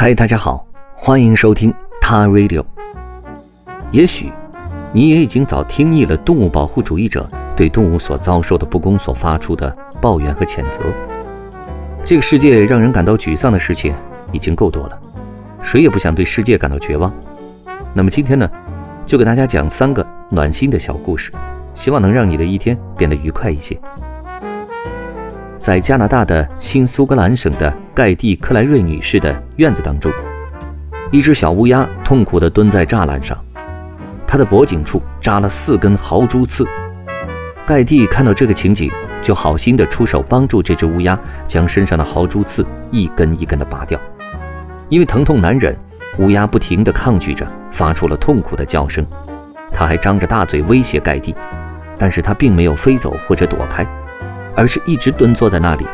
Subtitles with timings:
[0.00, 2.64] 嗨，大家好，欢迎收听他 Radio。
[3.90, 4.32] 也许
[4.92, 10.82] 你也已经早听腻了动物保护主义者对动物所遭受的不公所发出的抱怨和谴责。
[12.04, 13.92] 这个世界让人感到沮丧的事情
[14.30, 14.96] 已经够多了，
[15.64, 17.12] 谁也不想对世界感到绝望。
[17.92, 18.48] 那么今天呢，
[19.04, 21.32] 就给大家讲三个暖心的小故事，
[21.74, 23.76] 希望能让你的一天变得愉快一些。
[25.68, 30.10] 在加拿大的新苏格兰省的盖蒂·克莱瑞女士的院子当中，
[31.10, 33.36] 一只小乌鸦痛苦地蹲在栅栏上，
[34.26, 36.66] 它的脖颈处扎了四根豪猪刺。
[37.66, 38.90] 盖蒂看到这个情景，
[39.22, 44.00] 就好心地出手帮助这只乌鸦将身上的豪猪刺一根一根地拔掉。
[44.88, 45.76] 因为疼痛难忍，
[46.16, 49.06] 乌鸦不停地抗拒着，发出了痛苦的叫声。
[49.70, 51.34] 它还张着大嘴威胁盖蒂，
[51.98, 53.86] 但是它并没有飞走或者躲开。
[54.58, 55.86] 而是一直蹲坐在那里，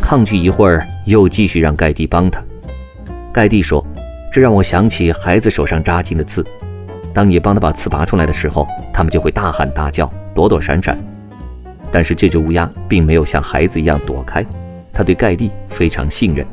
[0.00, 2.40] 抗拒一会儿，又继续让盖蒂帮他。
[3.32, 3.84] 盖蒂说
[4.32, 6.46] ：“这让我想起孩子手上扎进的刺。
[7.12, 10.96] 当你帮他把刺拔出来的时候，他们就会大喊大叫，躲躲闪闪。
[11.90, 14.46] 但是这只乌鸦并没有像孩子一样躲开，
[14.92, 16.46] 它对盖蒂非常信任。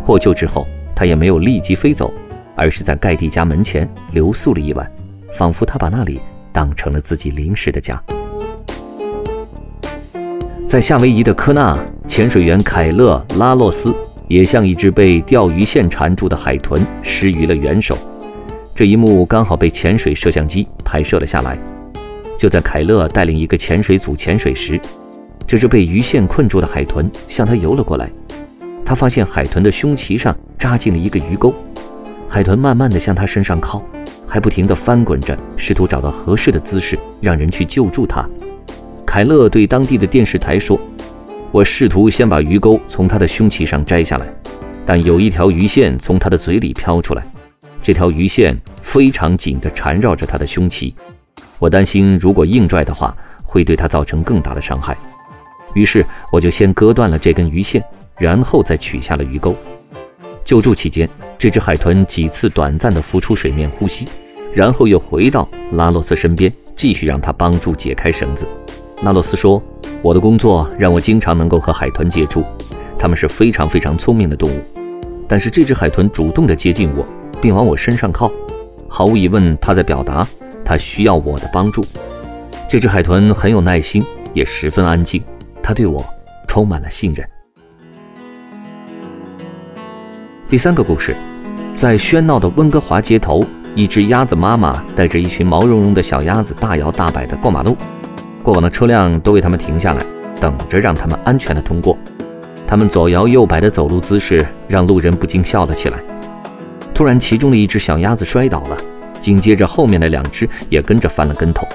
[0.00, 2.12] 获救之后，它也没有立即飞走，
[2.56, 4.90] 而是在盖蒂家门前留宿了一晚，
[5.34, 6.20] 仿佛他把那里
[6.52, 8.02] 当成了自己临时的家。”
[10.66, 11.78] 在夏威夷的科纳，
[12.08, 13.94] 潜水员凯勒·拉洛斯
[14.26, 17.96] 也像一只被钓鱼线缠住的海豚失于了援手。
[18.74, 21.56] 这一幕刚好被潜水摄像机拍摄了下来。
[22.36, 24.78] 就在凯勒带领一个潜水组潜水时，
[25.46, 28.10] 这只被鱼线困住的海豚向他游了过来。
[28.84, 31.54] 他发现海豚的胸鳍上扎进了一个鱼钩，
[32.28, 33.80] 海豚慢慢地向他身上靠，
[34.26, 38.28] 还不停地翻滚着，试图找到合适的姿势让人去救助它。
[39.16, 40.78] 凯勒对当地的电视台说
[41.50, 44.26] ：“我试图先把鱼钩从他的胸鳍上摘下来，
[44.84, 47.26] 但有一条鱼线从他的嘴里飘出来。
[47.82, 50.94] 这条鱼线非常紧地缠绕着他的胸鳍，
[51.58, 54.94] 我担心如果硬拽的话，会对他造成更大的伤害。
[55.72, 57.82] 于是我就先割断了这根鱼线，
[58.18, 59.56] 然后再取下了鱼钩。
[60.44, 64.04] 救助期间，这只海豚几次短暂地浮出水面呼吸，
[64.52, 68.46] 然后又回到拉洛斯身边，继续让他帮助解开绳子。”
[69.02, 69.62] 纳洛斯说
[70.00, 72.42] ：“我的工作让我经常能够和海豚接触，
[72.98, 74.58] 它们是非常非常聪明的动物。
[75.28, 77.04] 但是这只海豚主动地接近我，
[77.40, 78.32] 并往我身上靠，
[78.88, 80.26] 毫无疑问，它在表达
[80.64, 81.84] 它需要我的帮助。
[82.68, 84.02] 这只海豚很有耐心，
[84.32, 85.22] 也十分安静，
[85.62, 86.02] 它对我
[86.48, 87.28] 充满了信任。”
[90.48, 91.14] 第三个故事，
[91.76, 97.76] 在喧闹的温哥华街头，一只鸭子妈妈带着一群毛茸茸的小鸭子大摇大摆地过马路。
[98.46, 100.06] 过往的车辆都为他们停下来，
[100.40, 101.98] 等着让他们安全的通过。
[102.64, 105.98] 他们左摇右摆的走路姿势让路人不禁笑了起来。
[106.94, 108.76] 突然，其中的一只小鸭子摔倒了，
[109.20, 111.66] 紧接着后面的两只也跟着翻了跟头。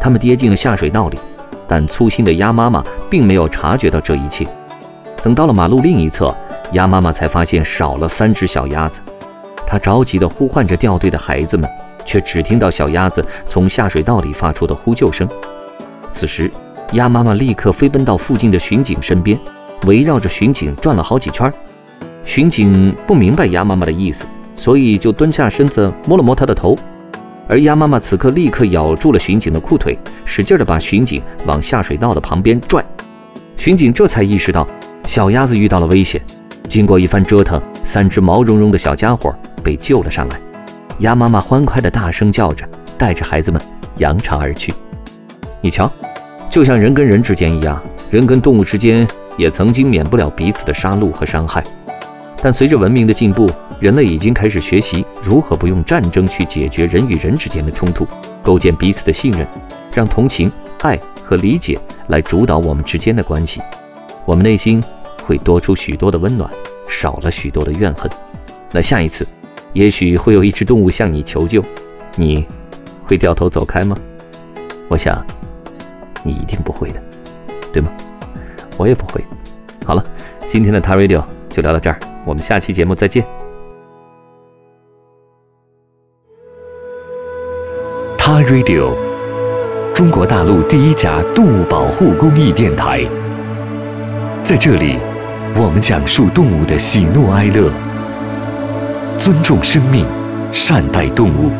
[0.00, 1.18] 他们跌进了下水道里，
[1.66, 4.46] 但粗心的鸭妈妈并没有察觉到这一切。
[5.22, 6.34] 等到了马路另一侧，
[6.72, 8.98] 鸭妈妈才发现少了三只小鸭子。
[9.66, 11.68] 她着急地呼唤着掉队的孩子们，
[12.06, 15.28] 却只听到小鸭子从下水道里发出的呼救声。
[16.10, 16.50] 此时，
[16.92, 19.38] 鸭妈妈立刻飞奔到附近的巡警身边，
[19.86, 21.52] 围绕着巡警转了好几圈。
[22.24, 24.26] 巡警不明白鸭妈妈的意思，
[24.56, 26.76] 所以就蹲下身子摸了摸他的头。
[27.48, 32.84] 而鸭妈妈此刻立刻咬住了巡警的裤腿，使劲地把巡警往下水道的旁边拽。
[33.56, 34.66] 巡警这才意识到
[35.06, 36.20] 小鸭子遇到了危险。
[36.68, 39.34] 经过一番折腾，三只毛茸茸的小家伙
[39.64, 40.38] 被救了上来。
[40.98, 42.68] 鸭妈妈欢快地大声叫着，
[42.98, 43.60] 带着孩子们
[43.96, 44.74] 扬长而去。
[45.60, 45.90] 你瞧，
[46.48, 49.06] 就像人跟人之间一样，人跟动物之间
[49.36, 51.62] 也曾经免不了彼此的杀戮和伤害。
[52.40, 53.50] 但随着文明的进步，
[53.80, 58.06] 人类已经开始学习如何不用战争去解决人与人之间的冲突，
[58.42, 59.44] 构建彼此的信任，
[59.92, 60.50] 让同情、
[60.82, 61.76] 爱和理解
[62.06, 63.60] 来主导我们之间的关系。
[64.24, 64.80] 我们内心
[65.24, 66.48] 会多出许多的温暖，
[66.88, 68.08] 少了许多的怨恨。
[68.70, 69.26] 那下一次，
[69.72, 71.64] 也许会有一只动物向你求救，
[72.14, 72.46] 你
[73.02, 73.96] 会掉头走开吗？
[74.88, 75.24] 我想。
[76.22, 77.02] 你一定不会的，
[77.72, 77.90] 对吗？
[78.76, 79.24] 我也不会。
[79.84, 80.04] 好了，
[80.46, 81.98] 今天的 t a Radio 就聊到这儿。
[82.24, 83.24] 我们下期节目再见。
[88.18, 88.92] 他 Radio，
[89.94, 93.02] 中国大陆第一家动物保护公益电台。
[94.44, 94.98] 在这里，
[95.56, 97.72] 我们讲述动物的喜怒哀乐，
[99.18, 100.06] 尊重生命，
[100.52, 101.50] 善待动物。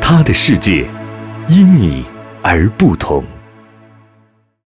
[0.00, 0.86] 他的世界，
[1.48, 2.04] 因你
[2.46, 3.24] 而不同。